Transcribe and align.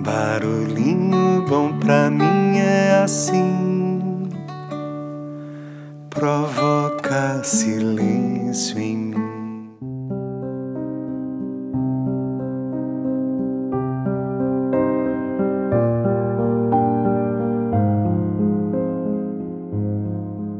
Barulhinho 0.00 1.46
bom 1.48 1.78
pra 1.78 2.10
mim 2.10 2.58
é 2.58 3.02
assim, 3.02 4.28
provoca 6.10 7.42
silêncio 7.44 8.78
em 8.78 8.96
mim. 8.96 9.70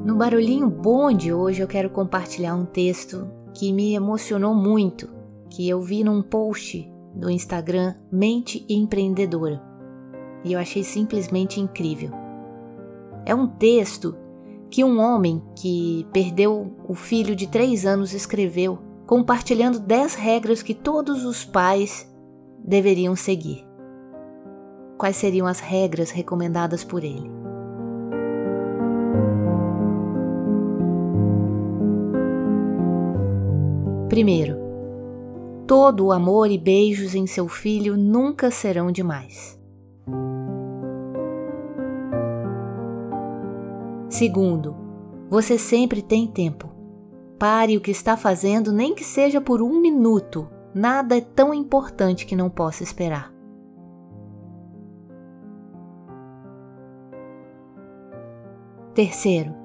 No 0.05 0.15
barulhinho 0.17 0.71
bom 0.71 1.13
de 1.13 1.33
hoje 1.33 1.61
eu 1.61 1.67
quero 1.67 1.91
compartilhar 1.91 2.55
um 2.55 2.65
texto 2.65 3.29
que 3.53 3.73
me 3.73 3.95
emocionou 3.95 4.55
muito, 4.55 5.09
que 5.51 5.69
eu 5.69 5.83
vi 5.83 6.05
num 6.05 6.23
post 6.23 6.94
do 7.15 7.31
Instagram 7.31 7.95
Mente 8.11 8.65
Empreendedora. 8.69 9.63
E 10.45 10.53
eu 10.53 10.59
achei 10.59 10.83
simplesmente 10.83 11.61
incrível. 11.61 12.11
É 13.25 13.35
um 13.35 13.47
texto 13.47 14.17
que 14.71 14.83
um 14.85 14.99
homem 15.01 15.43
que 15.57 16.07
perdeu 16.13 16.75
o 16.89 16.95
filho 16.95 17.37
de 17.37 17.47
três 17.47 17.87
anos 17.87 18.13
escreveu, 18.13 18.79
compartilhando 19.07 19.79
10 19.79 20.15
regras 20.15 20.63
que 20.63 20.75
todos 20.75 21.25
os 21.25 21.45
pais 21.45 22.13
deveriam 22.59 23.15
seguir. 23.15 23.65
Quais 24.99 25.17
seriam 25.17 25.47
as 25.47 25.61
regras 25.61 26.11
recomendadas 26.11 26.83
por 26.83 27.05
ele? 27.05 27.31
Primeiro, 34.09 34.64
todo 35.67 36.07
o 36.07 36.13
amor 36.13 36.51
e 36.51 36.59
beijos 36.59 37.15
em 37.15 37.27
seu 37.27 37.49
filho 37.49 37.97
nunca 37.97 38.51
serão 38.51 38.91
demais. 38.93 39.59
Segundo, 44.09 44.77
você 45.29 45.59
sempre 45.59 46.01
tem 46.01 46.27
tempo. 46.27 46.71
Pare 47.39 47.77
o 47.77 47.81
que 47.81 47.91
está 47.91 48.17
fazendo, 48.17 48.73
nem 48.73 48.95
que 48.95 49.03
seja 49.03 49.41
por 49.41 49.61
um 49.61 49.81
minuto. 49.81 50.49
Nada 50.75 51.17
é 51.17 51.21
tão 51.21 51.53
importante 51.53 52.25
que 52.27 52.37
não 52.37 52.49
possa 52.49 52.83
esperar. 52.83 53.33
Terceiro, 58.95 59.64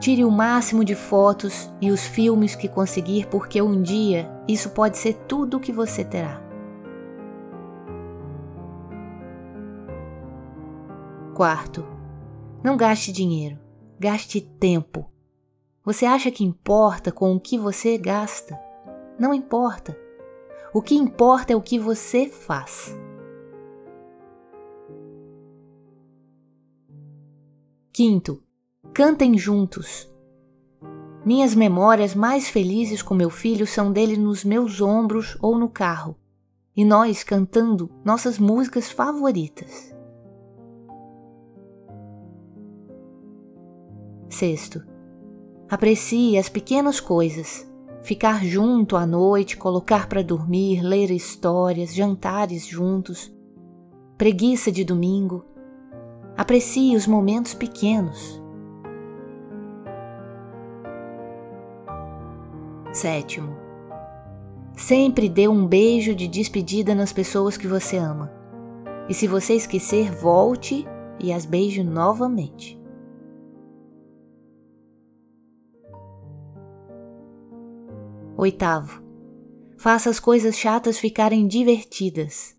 Tire 0.00 0.24
o 0.24 0.30
máximo 0.30 0.82
de 0.82 0.94
fotos 0.94 1.70
e 1.78 1.90
os 1.90 2.06
filmes 2.06 2.56
que 2.56 2.66
conseguir, 2.66 3.26
porque 3.26 3.60
um 3.60 3.82
dia 3.82 4.30
isso 4.48 4.70
pode 4.70 4.96
ser 4.96 5.12
tudo 5.28 5.58
o 5.58 5.60
que 5.60 5.70
você 5.70 6.02
terá. 6.02 6.42
Quarto, 11.34 11.86
não 12.64 12.78
gaste 12.78 13.12
dinheiro, 13.12 13.58
gaste 13.98 14.40
tempo. 14.40 15.10
Você 15.84 16.06
acha 16.06 16.30
que 16.30 16.44
importa 16.44 17.12
com 17.12 17.34
o 17.34 17.40
que 17.40 17.58
você 17.58 17.98
gasta? 17.98 18.58
Não 19.18 19.34
importa. 19.34 19.94
O 20.72 20.80
que 20.80 20.94
importa 20.94 21.52
é 21.52 21.56
o 21.56 21.60
que 21.60 21.78
você 21.78 22.26
faz. 22.26 22.96
Quinto, 27.92 28.42
Cantem 28.92 29.38
juntos. 29.38 30.10
Minhas 31.24 31.54
memórias 31.54 32.12
mais 32.12 32.48
felizes 32.48 33.02
com 33.02 33.14
meu 33.14 33.30
filho 33.30 33.66
são 33.66 33.92
dele 33.92 34.16
nos 34.16 34.42
meus 34.44 34.80
ombros 34.80 35.38
ou 35.40 35.56
no 35.56 35.68
carro, 35.68 36.16
e 36.76 36.84
nós 36.84 37.22
cantando 37.22 37.88
nossas 38.04 38.36
músicas 38.36 38.90
favoritas. 38.90 39.94
Sexto, 44.28 44.82
aprecie 45.68 46.36
as 46.36 46.48
pequenas 46.48 46.98
coisas. 46.98 47.68
Ficar 48.02 48.44
junto 48.44 48.96
à 48.96 49.06
noite, 49.06 49.56
colocar 49.56 50.08
para 50.08 50.22
dormir, 50.22 50.82
ler 50.82 51.10
histórias, 51.10 51.94
jantares 51.94 52.66
juntos. 52.66 53.32
Preguiça 54.18 54.72
de 54.72 54.84
domingo. 54.84 55.44
Aprecie 56.36 56.96
os 56.96 57.06
momentos 57.06 57.54
pequenos. 57.54 58.40
Sétimo, 62.92 63.56
sempre 64.76 65.28
dê 65.28 65.46
um 65.46 65.64
beijo 65.64 66.12
de 66.12 66.26
despedida 66.26 66.92
nas 66.92 67.12
pessoas 67.12 67.56
que 67.56 67.68
você 67.68 67.96
ama. 67.96 68.32
E 69.08 69.14
se 69.14 69.28
você 69.28 69.54
esquecer, 69.54 70.10
volte 70.12 70.86
e 71.18 71.32
as 71.32 71.46
beije 71.46 71.84
novamente. 71.84 72.80
Oitavo, 78.36 79.02
faça 79.76 80.10
as 80.10 80.18
coisas 80.18 80.56
chatas 80.56 80.98
ficarem 80.98 81.46
divertidas. 81.46 82.56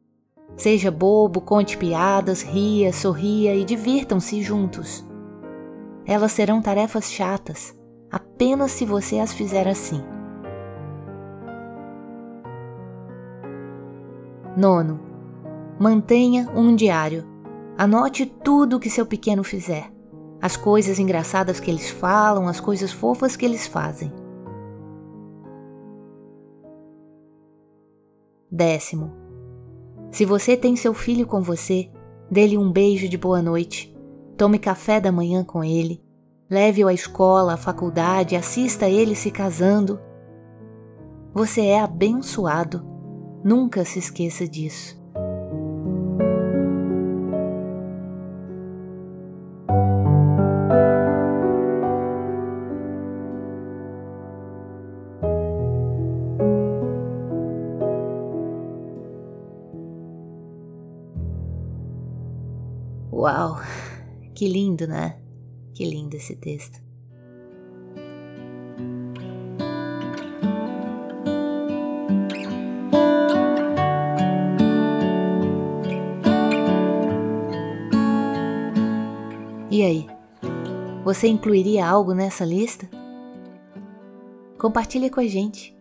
Seja 0.56 0.92
bobo, 0.92 1.42
conte 1.42 1.78
piadas, 1.78 2.42
ria, 2.42 2.94
sorria 2.94 3.56
e 3.56 3.66
divirtam-se 3.66 4.42
juntos. 4.42 5.06
Elas 6.06 6.32
serão 6.32 6.62
tarefas 6.62 7.12
chatas 7.12 7.76
apenas 8.12 8.72
se 8.72 8.86
você 8.86 9.20
as 9.20 9.34
fizer 9.34 9.68
assim. 9.68 10.21
Nono, 14.56 15.00
mantenha 15.80 16.52
um 16.54 16.76
diário. 16.76 17.26
Anote 17.78 18.26
tudo 18.26 18.76
o 18.76 18.80
que 18.82 18.90
seu 18.90 19.06
pequeno 19.06 19.46
fizer. 19.46 19.90
As 20.42 20.58
coisas 20.58 21.00
engraçadas 21.00 21.60
que 21.60 21.72
eles 21.72 21.90
falam, 21.90 22.50
as 22.50 22.60
coisas 22.60 22.92
fofas 22.92 23.38
que 23.38 23.46
eles 23.46 23.66
fazem. 23.66 24.12
Décimo, 28.52 29.14
se 30.12 30.26
você 30.26 30.58
tem 30.58 30.76
seu 30.76 30.94
filho 30.94 31.26
com 31.26 31.42
você, 31.42 31.90
dê-lhe 32.30 32.58
um 32.58 32.70
beijo 32.70 33.08
de 33.08 33.18
boa 33.18 33.42
noite, 33.42 33.98
tome 34.36 34.60
café 34.60 35.00
da 35.00 35.14
manhã 35.14 35.46
com 35.46 35.64
ele, 35.64 36.04
leve-o 36.50 36.90
à 36.90 36.94
escola, 36.94 37.54
à 37.54 37.58
faculdade, 37.58 38.36
assista 38.36 38.90
ele 38.90 39.16
se 39.16 39.32
casando. 39.32 40.02
Você 41.34 41.62
é 41.62 41.80
abençoado 41.80 42.91
Nunca 43.44 43.84
se 43.84 43.98
esqueça 43.98 44.48
disso. 44.48 45.02
Uau, 63.12 63.60
que 64.36 64.48
lindo, 64.48 64.88
né? 64.88 65.20
Que 65.74 65.86
lindo 65.86 66.16
esse 66.16 66.36
texto. 66.36 66.91
E 79.72 79.82
aí? 79.84 80.08
Você 81.06 81.30
incluiria 81.30 81.88
algo 81.88 82.14
nessa 82.14 82.44
lista? 82.44 82.90
Compartilhe 84.60 85.10
com 85.10 85.22
a 85.22 85.26
gente. 85.26 85.74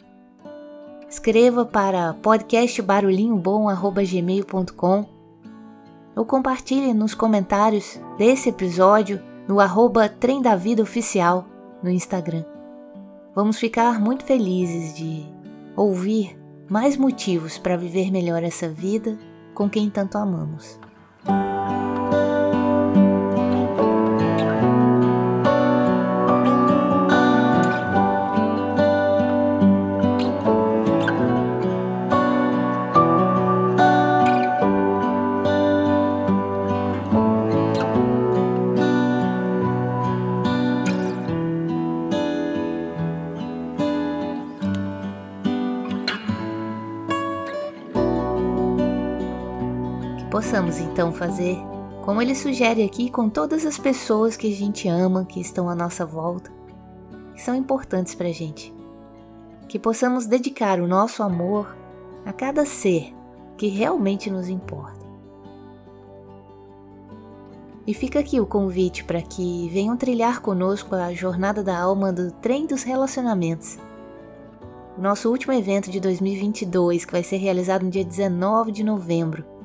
Escreva 1.09 1.67
para 1.67 2.15
podcastbarulhinhobom@gmail.com 2.15 5.07
ou 6.15 6.25
compartilhe 6.25 6.95
nos 6.95 7.15
comentários 7.15 8.01
desse 8.17 8.51
episódio 8.51 9.21
no 9.49 9.59
arroba 9.59 10.09
Trem 10.09 10.41
da 10.41 10.55
Vida 10.55 10.83
Oficial 10.83 11.45
no 11.83 11.91
Instagram. 11.91 12.45
Vamos 13.35 13.59
ficar 13.59 14.01
muito 14.01 14.23
felizes 14.23 14.95
de 14.95 15.27
ouvir 15.77 16.39
mais 16.69 16.97
motivos 16.97 17.59
para 17.59 17.77
viver 17.77 18.13
melhor 18.13 18.45
essa 18.45 18.69
vida 18.69 19.19
com 19.53 19.69
quem 19.69 19.91
tanto 19.91 20.17
amamos. 20.17 20.79
Possamos 50.41 50.79
então 50.79 51.13
fazer 51.13 51.59
como 52.03 52.23
ele 52.23 52.35
sugere 52.35 52.83
aqui 52.83 53.11
com 53.11 53.29
todas 53.29 53.67
as 53.67 53.77
pessoas 53.77 54.39
que 54.39 54.51
a 54.51 54.57
gente 54.57 54.89
ama, 54.89 55.23
que 55.27 55.39
estão 55.39 55.69
à 55.69 55.75
nossa 55.75 56.07
volta, 56.07 56.51
que 57.35 57.43
são 57.43 57.55
importantes 57.55 58.15
para 58.15 58.29
a 58.29 58.33
gente. 58.33 58.75
Que 59.69 59.79
possamos 59.79 60.25
dedicar 60.25 60.81
o 60.81 60.89
nosso 60.89 61.23
amor 61.23 61.77
a 62.25 62.33
cada 62.33 62.65
ser 62.65 63.15
que 63.59 63.69
realmente 63.69 64.31
nos 64.31 64.49
importa. 64.49 65.05
E 67.87 67.93
fica 67.93 68.19
aqui 68.19 68.41
o 68.41 68.47
convite 68.47 69.05
para 69.05 69.21
que 69.21 69.69
venham 69.69 69.95
trilhar 69.95 70.41
conosco 70.41 70.95
a 70.95 71.13
jornada 71.13 71.63
da 71.63 71.79
alma 71.79 72.11
do 72.11 72.33
Trem 72.33 72.67
dos 72.67 72.83
Relacionamentos. 72.83 73.79
Nosso 74.97 75.29
último 75.29 75.53
evento 75.53 75.91
de 75.91 76.01
2022, 76.01 77.05
que 77.05 77.13
vai 77.13 77.23
ser 77.23 77.37
realizado 77.37 77.83
no 77.83 77.91
dia 77.91 78.07
19 78.07 78.73
de 78.73 78.83
novembro. 78.83 79.60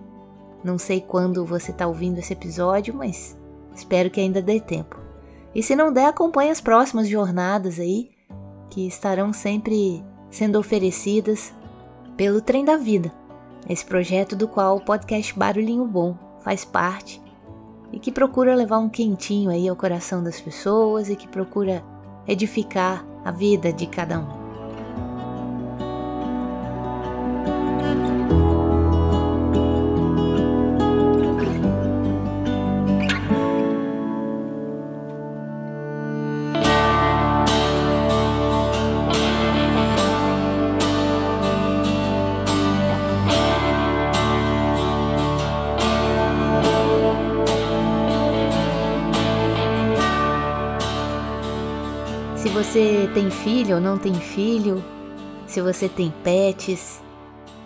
Não 0.65 0.79
sei 0.79 0.99
quando 0.99 1.45
você 1.45 1.69
está 1.69 1.85
ouvindo 1.85 2.17
esse 2.17 2.33
episódio, 2.33 2.91
mas 2.91 3.37
espero 3.75 4.09
que 4.09 4.19
ainda 4.19 4.41
dê 4.41 4.59
tempo. 4.59 4.99
E 5.53 5.61
se 5.61 5.75
não 5.75 5.93
der, 5.93 6.07
acompanhe 6.07 6.49
as 6.49 6.59
próximas 6.59 7.07
jornadas 7.07 7.79
aí, 7.79 8.09
que 8.71 8.87
estarão 8.87 9.31
sempre 9.31 10.03
sendo 10.27 10.57
oferecidas 10.57 11.53
pelo 12.17 12.41
Trem 12.41 12.65
da 12.65 12.77
Vida, 12.77 13.13
esse 13.69 13.85
projeto 13.85 14.35
do 14.35 14.47
qual 14.47 14.77
o 14.77 14.81
podcast 14.83 15.37
Barulhinho 15.37 15.85
Bom 15.85 16.17
faz 16.39 16.65
parte 16.65 17.21
e 17.93 17.99
que 17.99 18.11
procura 18.11 18.55
levar 18.55 18.79
um 18.79 18.89
quentinho 18.89 19.51
aí 19.51 19.69
ao 19.69 19.75
coração 19.75 20.23
das 20.23 20.41
pessoas 20.41 21.11
e 21.11 21.15
que 21.15 21.27
procura 21.27 21.83
edificar 22.27 23.05
a 23.23 23.29
vida 23.29 23.71
de 23.71 23.85
cada 23.85 24.19
um. 24.19 24.44
Você 52.55 53.11
tem 53.13 53.29
filho 53.29 53.75
ou 53.75 53.81
não 53.81 53.97
tem 53.97 54.13
filho, 54.13 54.81
se 55.45 55.59
você 55.59 55.89
tem 55.89 56.09
pets, 56.23 57.01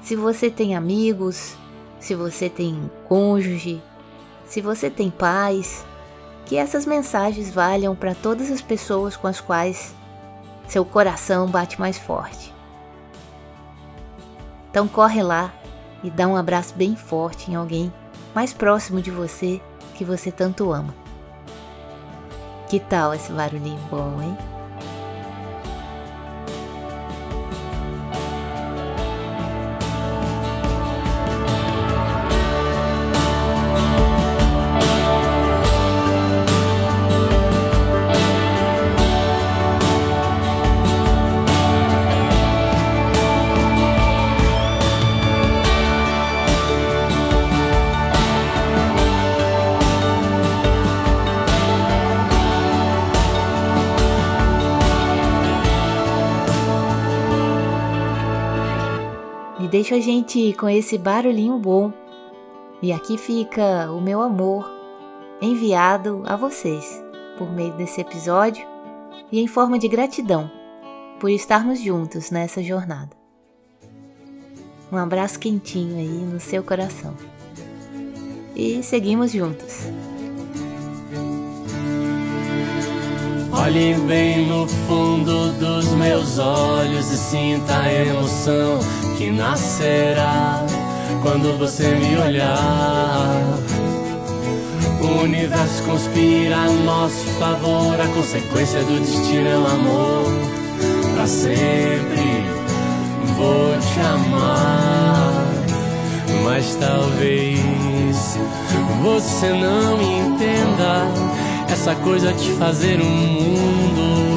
se 0.02 0.16
você 0.16 0.50
tem 0.50 0.76
amigos, 0.76 1.56
se 2.00 2.16
você 2.16 2.50
tem 2.50 2.90
cônjuge, 3.08 3.84
se 4.48 4.62
você 4.62 4.90
tem 4.90 5.12
pais, 5.12 5.86
que 6.44 6.58
essas 6.58 6.88
mensagens 6.88 7.54
valham 7.54 7.96
para 7.96 8.16
todas 8.16 8.50
as 8.50 8.64
pessoas 8.64 9.16
com 9.16 9.28
as 9.28 9.40
quais 9.40 9.94
seu 10.68 10.84
coração 10.84 11.46
bate 11.46 11.80
mais 11.80 12.00
forte. 12.00 12.52
Então 14.72 14.88
corre 14.88 15.22
lá 15.22 15.54
e 16.04 16.10
dá 16.10 16.28
um 16.28 16.36
abraço 16.36 16.74
bem 16.74 16.96
forte 16.96 17.52
em 17.52 17.54
alguém 17.54 17.94
mais 18.34 18.54
próximo 18.54 19.04
de 19.04 19.12
você 19.12 19.62
que 19.94 20.04
você 20.04 20.32
tanto 20.32 20.74
ama. 20.74 20.96
Que 22.68 22.80
tal 22.80 23.14
esse 23.14 23.32
barulhinho 23.32 23.80
bom, 23.92 24.20
hein? 24.20 24.49
Deixa 59.68 59.96
a 59.96 60.00
gente 60.00 60.54
com 60.54 60.70
esse 60.70 60.98
barulhinho 60.98 61.58
bom. 61.58 61.92
E 62.82 62.94
aqui 62.94 63.18
fica 63.18 63.92
o 63.92 64.00
meu 64.00 64.22
amor 64.22 64.72
enviado 65.42 66.24
a 66.26 66.36
vocês 66.36 67.04
por 67.38 67.52
meio 67.52 67.74
desse 67.74 68.00
episódio 68.00 68.66
e 69.32 69.40
em 69.40 69.48
forma 69.48 69.78
de 69.78 69.88
gratidão 69.88 70.50
por 71.20 71.30
estarmos 71.30 71.82
juntos 71.82 72.32
nessa 72.32 72.64
jornada. 72.64 73.12
Um 74.92 74.98
abraço 74.98 75.38
quentinho 75.40 75.98
aí 75.98 76.26
no 76.26 76.40
seu 76.40 76.64
coração. 76.64 77.14
E 78.56 78.82
seguimos 78.82 79.32
juntos. 79.32 79.88
Olhe 83.52 83.94
bem 84.08 84.48
no 84.48 84.68
fundo 84.68 85.52
dos 85.54 85.90
meus 85.90 86.40
olhos 86.40 87.12
e 87.12 87.18
sinta 87.18 87.78
a 87.78 87.94
emoção 87.94 88.80
que 89.20 89.30
nascerá 89.32 90.66
quando 91.22 91.60
você 91.60 91.90
me 91.90 92.18
olhar. 92.20 93.44
O 95.02 95.24
universo 95.24 95.84
conspira 95.84 96.56
a 96.56 96.70
nosso 96.70 97.26
favor, 97.38 98.00
a 98.00 98.08
consequência 98.16 98.82
do 98.82 98.98
destino 98.98 99.50
é 99.50 99.58
o 99.58 99.68
amor. 99.68 100.24
Pra 101.16 101.28
sempre 101.28 102.46
vou 103.36 103.78
te 103.78 104.00
amar, 104.00 105.48
mas 106.46 106.76
talvez 106.76 107.60
você 109.04 109.50
não 109.50 110.02
entenda 110.02 111.12
essa 111.70 111.94
coisa 111.96 112.32
de 112.32 112.54
fazer 112.54 113.02
o 113.02 113.06
mundo 113.06 114.30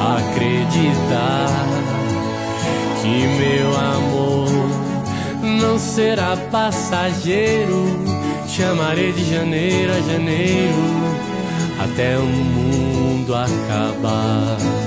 acreditar 0.00 1.99
que 3.00 3.26
meu 3.26 3.76
amor 3.76 4.48
não 5.42 5.78
será 5.78 6.36
passageiro. 6.50 7.98
Te 8.46 8.62
amarei 8.64 9.12
de 9.12 9.30
janeiro 9.30 9.92
a 9.92 10.00
janeiro 10.12 11.20
até 11.78 12.18
o 12.18 12.26
mundo 12.26 13.34
acabar. 13.34 14.79